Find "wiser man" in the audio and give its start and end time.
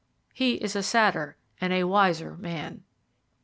1.83-2.81